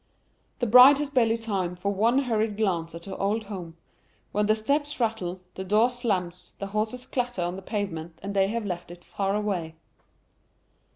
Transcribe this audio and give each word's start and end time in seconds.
The 0.57 0.65
bride 0.65 0.97
has 0.97 1.11
barely 1.11 1.37
time 1.37 1.75
for 1.75 1.93
one 1.93 2.23
hurried 2.23 2.57
glance 2.57 2.95
at 2.95 3.05
her 3.05 3.13
old 3.21 3.43
home, 3.43 3.77
when 4.31 4.47
the 4.47 4.55
steps 4.55 4.99
rattle, 4.99 5.41
the 5.53 5.63
door 5.63 5.91
slams, 5.91 6.55
the 6.57 6.65
horses 6.65 7.05
clatter 7.05 7.43
on 7.43 7.55
the 7.55 7.61
pavement, 7.61 8.17
and 8.23 8.33
they 8.35 8.47
have 8.47 8.65
left 8.65 8.89
it 8.89 9.03
far 9.03 9.35
away. 9.35 9.75